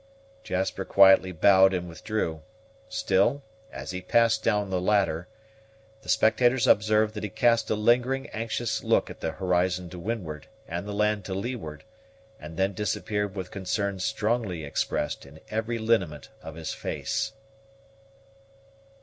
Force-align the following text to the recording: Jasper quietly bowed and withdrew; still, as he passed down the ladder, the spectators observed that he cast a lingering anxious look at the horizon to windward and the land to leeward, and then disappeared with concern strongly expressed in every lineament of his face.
Jasper 0.43 0.83
quietly 0.83 1.31
bowed 1.31 1.75
and 1.75 1.87
withdrew; 1.87 2.41
still, 2.89 3.43
as 3.71 3.91
he 3.91 4.01
passed 4.01 4.43
down 4.43 4.71
the 4.71 4.81
ladder, 4.81 5.27
the 6.01 6.09
spectators 6.09 6.65
observed 6.65 7.13
that 7.13 7.21
he 7.21 7.29
cast 7.29 7.69
a 7.69 7.75
lingering 7.75 8.25
anxious 8.31 8.83
look 8.83 9.11
at 9.11 9.19
the 9.19 9.33
horizon 9.33 9.91
to 9.91 9.99
windward 9.99 10.47
and 10.67 10.87
the 10.87 10.91
land 10.93 11.23
to 11.25 11.35
leeward, 11.35 11.83
and 12.39 12.57
then 12.57 12.73
disappeared 12.73 13.35
with 13.35 13.51
concern 13.51 13.99
strongly 13.99 14.63
expressed 14.63 15.23
in 15.23 15.39
every 15.51 15.77
lineament 15.77 16.29
of 16.41 16.55
his 16.55 16.73
face. 16.73 17.33